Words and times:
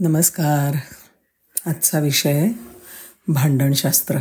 नमस्कार. 0.00 0.76
आजचा 1.66 1.98
विषय 1.98 2.48
भांडणशास्त्र. 3.28 4.18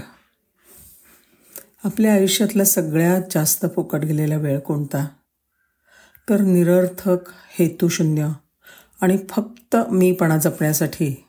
आपल्या 1.83 2.13
आयुष्यातला 2.13 2.63
सगळ्यात 2.63 3.21
जास्त 3.31 3.65
फुकट 3.75 3.99
गेलेला 3.99 4.35
वेळ 4.35 4.59
कोणता? 4.59 5.07
तर 6.29 6.41
निरर्थक 6.41 7.17
हेतुशून्य 7.29 8.29
आणि 9.01 9.17
फक्त 9.29 9.75
मीपणा 9.91 10.38
जपण्यासाठी 10.38 11.27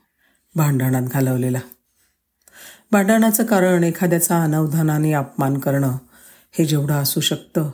भांडणात 0.55 1.03
घालवलेला. 1.03 1.61
भांडणाचं 2.93 3.45
कारण 3.45 3.85
एखाद्याचा 3.85 4.43
अनवधानाने 4.43 5.13
अपमान 5.13 5.59
करणं 5.59 5.99
हे 6.53 6.65
जेवढं 6.65 6.95
असू 6.95 7.21
शकतं 7.21 7.71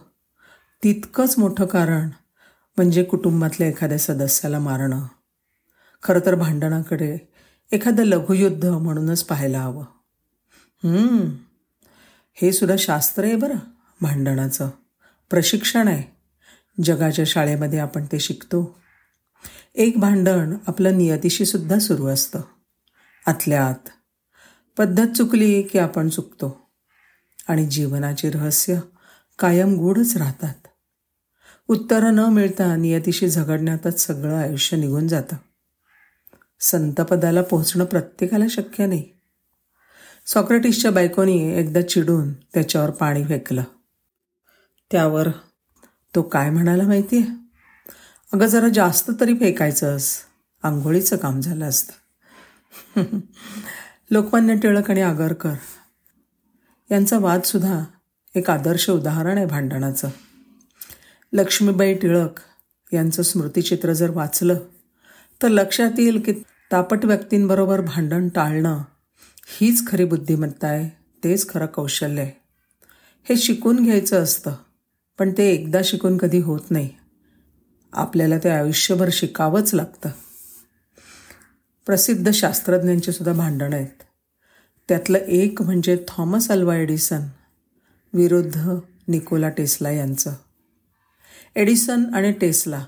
तितकंच 0.84 1.34
मोठं 1.38 1.66
कारण 1.66 2.08
म्हणजे 2.76 3.04
कुटुंबातल्या 3.04 3.68
एखाद्या 3.68 3.98
सदस्याला 3.98 4.58
मारणं. 4.58 5.06
खरं 6.02 6.20
तर 6.26 6.34
भांडणाकडे 6.34 7.18
एखादं 7.72 8.02
लघुयुद्ध 8.02 8.66
म्हणूनच 8.66 9.24
पाहायला 9.24 9.60
हवं. 9.60 9.84
हे 12.32 12.52
सुद्धा 12.52 12.76
शास्त्र 12.78 13.24
आहे 13.24 13.36
बरं 13.36 13.56
भांडणाचं. 14.00 14.70
प्रशिक्षण 15.30 15.88
आहे. 15.88 16.16
जगाच्या 16.82 17.24
शाळेमध्ये 17.24 17.78
आपण 17.78 18.04
ते 18.12 18.18
शिकतो. 18.18 18.78
एक 19.74 19.98
भांडण 19.98 20.56
आपलं 20.66 20.98
नियतीशी 20.98 21.44
सुद्धा 21.44 21.78
सुरू 21.78 22.06
असतं. 22.06 22.40
आतल्या 23.26 23.66
आत 23.66 23.88
पद्धत 24.78 25.16
चुकली 25.16 25.62
की 25.62 25.78
आपण 25.78 26.08
चुकतो. 26.08 26.70
आणि 27.48 27.66
जीवनाची 27.66 28.30
रहस्य 28.30 28.80
कायम 29.38 29.74
गूढच 29.74 30.16
राहतात. 30.16 30.54
उत्तरं 31.68 32.14
न 32.14 32.18
मिळता 32.18 32.76
नियतीशी 32.76 33.28
झगडण्यातच 33.28 34.00
सगळं 34.00 34.36
आयुष्य 34.36 34.76
निघून 34.76 35.08
जातं. 35.08 35.36
संतपदाला 36.62 37.42
पोहोचणं 37.42 37.84
प्रत्येकाला 37.84 38.44
शक्य 38.50 38.86
नाही. 38.86 39.08
सॉक्रेटिसच्या 40.26 40.90
बायकोनी 40.90 41.54
एकदा 41.58 41.82
चिडून 41.82 42.32
त्याच्यावर 42.32 42.90
पाणी 42.90 43.24
फेकलं. 43.24 43.62
त्यावर 44.90 45.28
तो 46.14 46.22
काय 46.22 46.50
म्हणाला 46.50 46.82
माहिती 46.82 47.16
आहे 47.18 47.26
अगं 48.32 48.46
जरा 48.46 48.68
जास्त 48.68 49.10
तरी 49.20 49.34
फेकायचंस. 49.34 50.18
आंघोळीचं 50.62 51.16
काम 51.16 51.40
झालं 51.40 51.64
असतं. 51.64 51.92
लोकमान्य 54.10 54.56
टिळक 54.56 54.90
आणि 54.90 55.00
आगरकर 55.00 55.54
यांचा 56.90 57.18
वादसुद्धा 57.18 57.84
एक 58.34 58.50
आदर्श 58.50 58.90
उदाहरण 58.90 59.36
आहे 59.36 59.46
भांडणाचं. 59.46 60.08
लक्ष्मीबाई 61.32 61.94
टिळक 61.94 62.40
यांचं 62.92 63.22
स्मृतिचित्र 63.22 63.92
जर 63.92 64.10
वाचलं 64.10 64.58
तर 65.42 65.48
लक्षात 65.48 65.90
येईल 65.98 66.20
की 66.20 66.42
तापट 66.72 67.04
व्यक्तींबरोबर 67.04 67.80
भांडण 67.80 68.28
टाळणं 68.28 68.82
हीच 69.46 69.86
खरी 69.86 70.04
बुद्धिमत्ता 70.04 70.68
आहे 70.68 70.88
तेच 71.24 71.48
खरं 71.48 71.66
कौशल्य 71.66 72.22
आहे. 72.22 72.30
हे 73.28 73.36
शिकून 73.36 73.84
घ्यायचं 73.84 74.22
असतं 74.22 74.52
पण 75.18 75.32
ते 75.38 75.50
एकदा 75.50 75.80
शिकून 75.84 76.18
कधी 76.18 76.38
होत 76.38 76.70
नाही. 76.70 76.88
आपल्याला 77.92 78.38
ते 78.38 78.48
आयुष्यभर 78.48 79.08
शिकावंच 79.12 79.74
लागतं. 79.74 80.08
प्रसिद्ध 81.86 82.30
शास्त्रज्ञांचे 82.30 83.12
सुद्धा 83.12 83.32
भांडणं 83.32 83.76
आहेत. 83.76 84.02
त्यातलं 84.88 85.18
एक 85.18 85.62
म्हणजे 85.62 86.04
थॉमस 86.08 86.50
अल्वा 86.50 86.76
एडिसन 86.76 87.20
विरुद्ध 88.12 88.70
निकोला 89.08 89.48
टेस्ला 89.48 89.90
यांचं. 89.90 90.32
एडिसन 91.56 92.04
आणि 92.14 92.32
टेस्ला 92.32 92.84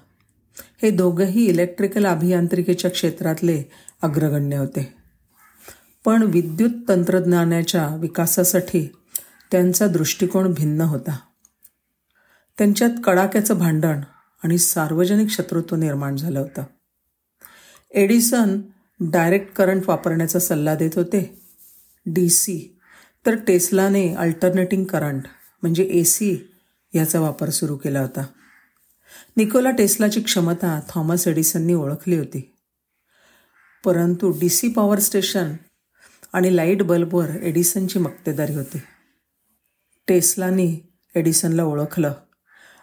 हे 0.59 0.91
दोघंही 0.91 1.45
इलेक्ट्रिकल 1.45 2.07
अभियांत्रिकीच्या 2.07 2.91
क्षेत्रातले 2.91 3.63
अग्रगण्य 4.03 4.57
होते. 4.57 4.95
पण 6.05 6.23
विद्युत 6.23 6.71
तंत्रज्ञानाच्या 6.89 7.97
विकासासाठी 7.97 8.93
त्यांचा 9.51 9.87
दृष्टिकोन 9.87 10.53
भिन्न 10.53 10.81
होता. 10.81 11.19
त्यांच्यात 12.59 12.91
कडाक्याचं 13.05 13.59
भांडण 13.59 14.01
आणि 14.45 14.59
सार्वजनिक 14.59 15.29
शत्रुत्व 15.29 15.77
निर्माण 15.77 16.17
झालं 16.17 16.41
होतं. 16.41 16.63
एडिसन 17.91 18.61
डायरेक्ट 19.01 19.53
करंट 19.53 19.83
वापरण्याचा 19.89 20.39
सल्ला 20.39 20.75
देत 20.75 20.91
होते. 20.95 21.43
डी 22.07 22.29
सी 22.29 22.79
तर 23.27 23.35
टेस्लाने 23.35 24.15
अल्टरनेटिंग 24.15 24.85
करंट 24.85 25.23
म्हणजे 25.63 25.83
ए 25.83 26.03
सी 26.03 26.37
याचा 26.95 27.21
वापर 27.21 27.51
सुरू 27.51 27.77
केला 27.77 28.01
होता. 28.01 28.27
निकोला 29.37 29.71
टेस्लाची 29.71 30.21
क्षमता 30.21 30.81
थॉमस 30.89 31.29
एडिसननी 31.29 31.75
ओळखली 31.75 32.17
होती. 32.17 32.57
परंतु 33.85 34.31
डी 34.31 34.49
सी 34.49 34.69
पॉवर 34.69 34.99
स्टेशन 34.99 35.53
आणि 36.33 36.57
लाइट 36.57 36.83
बल्बवर 36.83 37.31
एडिसनची 37.31 37.99
मक्तेदारी 37.99 38.55
होती. 38.55 38.79
टेस्लानी 40.09 40.77
एडिसनला 41.15 41.65
ओळखलं 41.65 42.13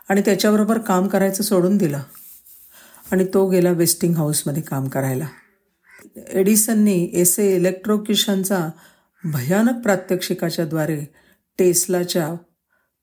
आणि 0.09 0.21
त्याच्याबरोबर 0.21 0.77
काम 0.77 1.07
करायचं 1.07 1.43
सोडून 1.43 1.77
दिलं 1.77 1.99
आणि 3.11 3.25
तो 3.33 3.47
गेला 3.49 3.71
वेस्टिंग 3.71 4.15
हाऊसमध्ये 4.15 4.61
काम 4.61 4.87
करायला. 4.87 5.27
एडिसननी 6.27 7.09
एसे 7.13 7.55
इलेक्ट्रोक्युशनचा 7.55 8.69
भयानक 9.23 9.83
प्रात्यक्षिकाच्या 9.83 10.65
द्वारे 10.65 11.05
टेस्लाच्या 11.57 12.33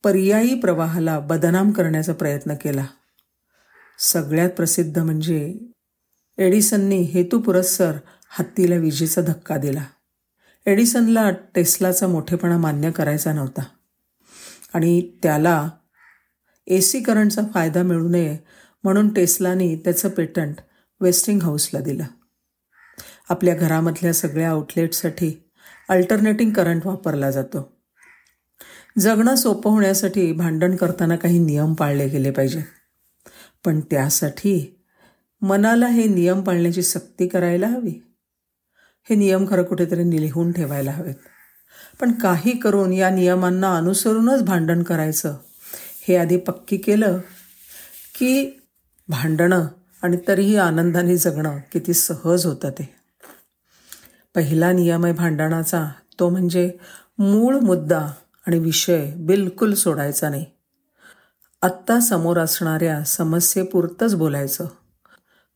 पर्यायी 0.04 0.54
प्रवाहाला 0.54 1.18
बदनाम 1.18 1.70
करण्याचा 1.70 2.12
प्रयत्न 2.12 2.54
केला. 2.54 2.86
सगळ्यात 3.98 4.50
प्रसिद्ध 4.50 4.98
म्हणजे 4.98 5.58
एडिसननी 6.38 6.98
हेतुपुरस्सर 6.98 7.92
हत्तीला 8.38 8.74
विजेचा 8.74 9.20
धक्का 9.20 9.56
दिला. 9.56 9.84
एडिसनला 10.66 11.30
टेस्लाचा 11.30 12.06
मोठेपणा 12.06 12.58
मान्य 12.58 12.90
करायचा 12.90 13.32
नव्हता. 13.32 13.62
आणि 14.74 15.12
त्याला 15.22 15.70
ए 16.66 16.80
सी 16.80 17.00
करंटचा 17.00 17.42
फायदा 17.54 17.82
मिळू 17.82 18.08
नये 18.08 18.38
म्हणून 18.84 19.08
टेस्लानी 19.08 19.76
त्याचं 19.76 20.08
पेटंट 20.08 20.54
वेस्टिंग 21.00 21.42
हाऊसला 21.42 21.80
दिलं. 21.80 22.04
आपल्या 23.28 23.54
घरामधल्या 23.54 24.12
सगळ्या 24.12 24.48
आउटलेटसाठी 24.48 25.50
अल्टरनेटिंग 25.88 26.50
करंट 26.50 26.86
वापरला 26.86 27.30
जातो. 27.30 27.72
जगणं 28.98 29.34
सोपं 29.34 29.70
होण्यासाठी 29.70 30.32
भांडण 30.32 30.76
करताना 30.76 31.16
काही 31.16 31.38
नियम 31.38 31.74
पाळले 31.74 32.08
गेले 32.08 32.30
पाहिजे 32.30 32.77
पण 33.64 33.80
त्यासाठी 33.80 34.84
मनाला 35.42 35.86
हे 35.86 36.04
नियम 36.04 36.40
पाळण्याची 36.40 36.82
सक्ती 36.82 37.28
करायला 37.28 37.66
हवी. 37.66 38.02
हे 39.10 39.14
नियम 39.14 39.46
खरं 39.50 39.62
कुठेतरी 39.62 40.20
लिहून 40.20 40.52
ठेवायला 40.52 40.90
हवेत. 40.90 41.14
पण 42.00 42.12
काही 42.12 42.58
करून 42.58 42.92
या 42.92 43.10
नियमांना 43.10 43.76
अनुसरूनच 43.76 44.42
भांडण 44.42 44.82
करायचं 44.82 45.36
हे 46.08 46.16
आधी 46.16 46.36
पक्की 46.36 46.76
केलं 46.76 47.18
की 48.18 48.60
भांडणं 49.08 49.66
आणि 50.02 50.16
तरीही 50.28 50.56
आनंदाने 50.56 51.16
जगणं 51.16 51.58
किती 51.72 51.94
सहज 51.94 52.46
होतं 52.46 52.70
ते. 52.70 52.94
पहिला 54.34 54.72
नियम 54.72 55.04
आहे 55.04 55.14
भांडणाचा 55.14 55.88
तो 56.18 56.28
म्हणजे 56.28 56.72
मूळ 57.18 57.56
मुद्दा 57.56 58.08
आणि 58.46 58.58
विषय 58.58 59.14
बिलकुल 59.16 59.74
सोडायचा 59.74 60.28
नाही. 60.28 60.46
आत्ता 61.62 62.00
समोर 62.00 62.38
असणाऱ्या 62.38 63.04
समस्येपुरतंच 63.04 64.14
बोलायचं. 64.14 64.66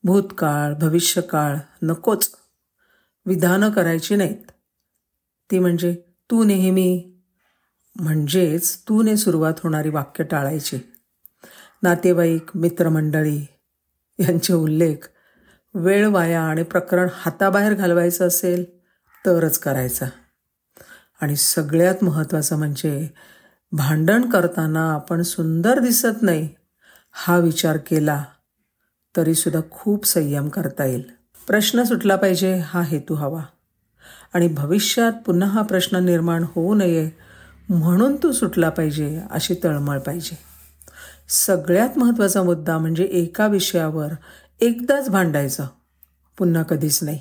भूतकाळ 0.04 0.74
भविष्यकाळ 0.74 1.56
नकोच. 1.82 2.30
विधानं 3.26 3.70
करायची 3.70 4.16
नाहीत. 4.16 4.50
ती 5.50 5.58
म्हणजे 5.58 5.94
तू 6.30 6.44
नेहमी 6.44 7.16
म्हणजेच 7.96 8.78
तूने 8.78 9.16
सुरुवात 9.16 9.54
होणारी 9.62 9.88
वाक्य 9.90 10.24
टाळायची. 10.24 10.78
नातेवाईक 11.82 12.46
मित्रमंडळी 12.54 13.46
यांचे 14.18 14.52
उल्लेख 14.52 15.08
वेळ 15.74 16.06
वाया 16.06 16.42
आणि 16.42 16.62
प्रकरण 16.62 17.08
हाताबाहेर 17.12 17.74
घालवायचं 17.74 18.26
असेल 18.26 18.64
तरच 19.26 19.58
करायचा. 19.58 20.06
आणि 21.20 21.36
सगळ्यात 21.36 22.04
महत्त्वाचं 22.04 22.58
म्हणजे 22.58 23.14
भांडण 23.72 24.30
करताना 24.30 24.92
आपण 24.92 25.22
सुंदर 25.22 25.78
दिसत 25.78 26.22
नाही 26.22 26.48
हा 27.12 27.38
विचार 27.38 27.76
केला 27.76 28.24
तरीसुद्धा 29.16 29.60
खूप 29.70 30.06
संयम 30.06 30.48
करता 30.48 30.84
येईल. 30.84 31.02
प्रश्न 31.46 31.82
सुटला 31.82 32.16
पाहिजे 32.16 32.54
हा 32.54 32.82
हेतू 32.82 33.14
हवा. 33.14 33.42
आणि 34.34 34.48
भविष्यात 34.48 35.12
पुन्हा 35.26 35.48
हा 35.48 35.62
प्रश्न 35.62 35.96
निर्माण 35.96 36.44
होऊ 36.54 36.74
नये 36.74 37.10
म्हणून 37.68 38.16
तो 38.22 38.32
सुटला 38.32 38.68
पाहिजे 38.68 39.20
अशी 39.30 39.54
तळमळ 39.64 39.98
पाहिजे. 39.98 40.38
सगळ्यात 41.28 41.98
महत्त्वाचा 41.98 42.42
मुद्दा 42.42 42.78
म्हणजे 42.78 43.04
एका 43.04 43.46
विषयावर 43.46 44.08
एकदाच 44.60 45.10
भांडायचं 45.10 45.66
पुन्हा 46.38 46.62
कधीच 46.62 47.02
नाही. 47.02 47.20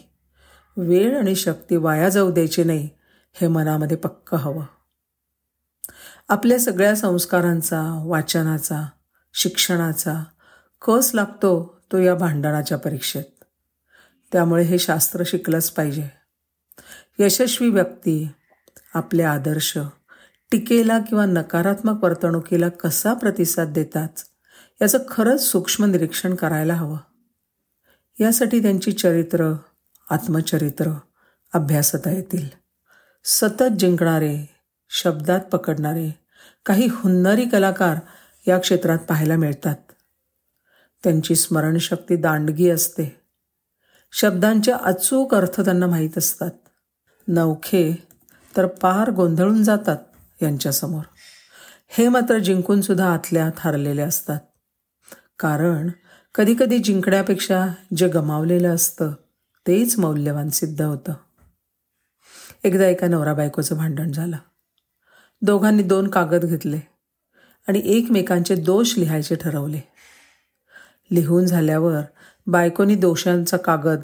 वेळ 0.78 1.18
आणि 1.18 1.36
शक्ती 1.36 1.76
वाया 1.76 2.10
जाऊ 2.10 2.32
द्यायची 2.32 2.64
नाही 2.64 2.90
हे 3.34 3.48
मनामध्ये 3.48 3.98
पक्क 3.98 4.36
हवं. 4.36 4.64
आपल्या 6.30 6.60
सगळ्या 6.60 6.96
संस्कारांचा 6.96 8.04
वाचनाचा 8.06 8.88
शिक्षणाचा 9.34 10.24
कस 10.88 11.12
लागतो 11.14 11.82
तो 11.92 11.98
या 11.98 12.16
भांडणाच्या 12.16 12.78
परीक्षेत? 12.78 13.24
त्यामुळे 14.32 14.64
हे 14.64 14.80
शास्त्र 14.80 15.24
शिकलंच 15.26 15.72
पाहिजे. 15.72 16.08
यशस्वी 17.20 17.70
व्यक्ती 17.70 18.30
आपले 18.94 19.24
आदर्श 19.24 19.78
टीकेला 20.52 21.00
किंवा 21.00 21.26
नकारात्मक 21.26 22.04
वर्तणुकीला 22.04 22.70
कसा 22.70 23.14
प्रतिसाद 23.14 23.68
देतात 23.68 24.10
याचं 24.82 24.98
खरंच 25.10 25.42
सूक्ष्म 25.42 25.86
निरीक्षण 25.86 26.36
करायला 26.36 26.74
हवं. 26.74 26.98
यासाठी 28.20 28.62
त्यांची 28.62 28.92
चरित्र 28.92 29.54
आत्मचरित्र 30.10 30.92
अभ्यासता 31.54 32.12
येतील. 32.12 32.48
सतत 33.24 33.74
जिंकणारे 33.80 34.51
शब्दात 34.94 35.40
पकडणारे 35.40 36.20
काही 36.66 36.88
हुन्नरी 36.92 37.46
कलाकार 37.46 38.00
या 38.48 38.60
क्षेत्रात 38.60 38.98
पाहायला 38.98 39.36
मिळतात. 39.36 39.76
त्यांची 41.04 41.36
स्मरणशक्ती 41.36 42.16
दांडगी 42.16 42.70
असते. 42.70 43.22
शब्दांचे 44.12 44.72
अचूक 44.72 45.36
अर्थ 45.36 45.62
त्यांना 45.62 45.88
माहीत 45.88 46.18
असतात. 46.18 46.52
नवखे 47.28 48.08
तर 48.58 48.66
पार 48.66 49.12
गोंधळून 49.12 49.64
जातात 49.64 49.98
यांच्यासमोर. 50.42 51.04
हे 51.90 52.08
मात्र 52.08 52.38
जिंकूनसुद्धा 52.38 53.14
आतल्यात 53.14 53.52
हरलेले 53.58 54.02
असतात. 54.02 54.40
कारण 55.40 55.90
कधीकधी 56.36 56.80
जिंकण्यापेक्षा 56.80 57.68
जे 57.98 58.08
गमावलेलं 58.08 58.76
असतं 58.76 59.12
तेच 59.68 60.00
मौल्यवान 60.00 60.50
सिद्ध 60.50 60.82
होतं. 60.82 61.14
एकदा 62.64 62.88
एका 62.88 63.08
नवरा 63.08 63.34
बायकोचं 63.34 63.78
भांडण 63.78 64.12
झालं. 64.12 64.38
दोघांनी 65.42 65.84
दोन 65.84 66.08
कागद 66.08 66.46
घेतले 66.46 66.80
आणि 67.68 67.82
एकमेकांचे 67.86 68.56
दोष 68.56 68.98
लिहायचे 68.98 69.36
ठरवले. 69.36 69.80
लिहून 71.12 71.46
झाल्यावर 71.46 72.02
बायकोनी 72.48 72.96
दोषांचा 72.96 73.58
कागद 73.58 74.02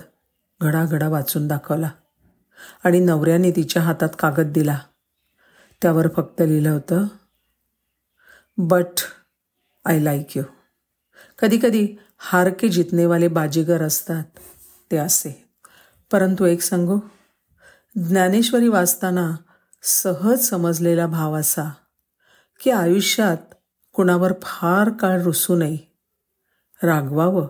घडाघडा 0.62 1.10
वाचून 1.10 1.48
दाखवला 1.48 1.90
आणि 2.84 3.00
नवऱ्याने 3.00 3.52
तिच्या 3.52 3.82
हातात 3.82 4.10
कागद 4.20 4.52
दिला. 4.52 4.80
त्यावर 5.82 6.08
फक्त 6.16 6.42
लिहिलं 6.42 6.70
होतं 6.70 7.08
बट 8.58 9.00
आय 9.86 10.00
लाईक 10.00 10.38
यू. 10.38 10.44
कधीकधी 11.40 11.88
हारके 12.18 12.70
जितनेवाले 12.70 13.28
बाजीगर 13.28 13.82
असतात 13.82 14.24
ते 14.92 14.98
असे. 14.98 15.50
परंतु 16.12 16.46
एक 16.46 16.62
सांगू 16.62 17.00
ज्ञानेश्वरी 17.96 18.68
वाचताना 18.68 19.36
सहज 19.82 20.40
समजलेला 20.40 21.08
भाव 21.08 21.36
असा 21.36 21.74
की 22.64 22.70
आयुष्यात 22.72 23.38
कुणावर 23.94 24.34
फार 24.42 24.90
काळ 24.90 25.22
रुसू 25.22 25.56
नये. 25.56 25.98
रागवावं 26.84 27.48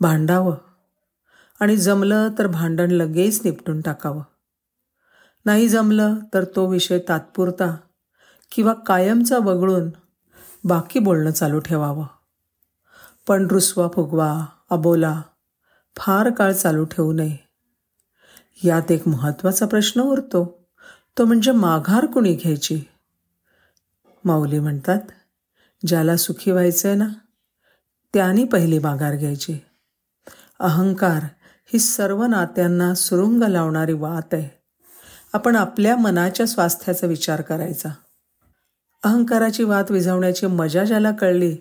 भांडावं 0.00 0.56
आणि 1.60 1.76
जमलं 1.76 2.28
तर 2.38 2.46
भांडण 2.46 2.90
लगेच 2.90 3.40
निपटून 3.44 3.80
टाकावं. 3.80 4.22
नाही 5.44 5.68
जमलं 5.68 6.14
तर 6.34 6.44
तो 6.44 6.66
विषय 6.66 6.98
तात्पुरता 7.08 7.76
किंवा 8.52 8.72
कायमचा 8.72 9.38
वगळून 9.38 9.90
बाकी 10.64 10.98
बोलणं 10.98 11.30
चालू 11.30 11.58
ठेवावं. 11.58 12.06
पण 13.28 13.46
रुसवा 13.46 13.88
फुगवा 13.88 14.46
अबोला 14.70 15.22
फार 15.96 16.30
काळ 16.30 16.52
चालू 16.52 16.84
ठेवू 16.84 17.12
नये. 17.12 17.48
यात 18.64 18.92
एक 18.92 19.08
महत्त्वाचा 19.08 19.66
प्रश्न 19.66 20.00
उरतो. 20.00 20.67
तो 21.18 21.24
म्हणजे 21.24 21.52
माघार 21.52 22.06
कुणी 22.06 22.34
घ्यायची? 22.34 22.82
माऊली 24.24 24.58
म्हणतात 24.58 25.00
ज्याला 25.86 26.16
सुखी 26.16 26.50
व्हायचं 26.50 26.88
आहे 26.88 26.96
ना 26.96 27.08
त्याने 28.14 28.44
पहिली 28.44 28.78
माघार 28.78 29.16
घ्यायची. 29.16 29.58
अहंकार 30.60 31.22
ही 31.66 31.78
सर्व 31.78 32.24
नात्यांना 32.24 32.94
सुरुंग 32.94 33.42
लावणारी 33.42 33.92
वात 33.92 34.34
आहे. 34.34 34.48
आपण 35.32 35.56
आपल्या 35.56 35.96
मनाच्या 35.96 36.46
स्वास्थ्याचा 36.46 37.06
विचार 37.06 37.40
करायचा. 37.42 37.88
अहंकाराची 39.02 39.64
वात 39.64 39.90
विझवण्याची 39.90 40.46
मजा 40.46 40.84
ज्याला 40.84 41.10
कळली 41.10 41.56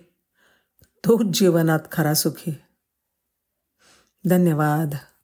तोच 0.81 1.39
जीवनात 1.39 1.79
खरा 1.91 2.13
सुखी. 2.13 2.57
धन्यवाद. 4.29 4.95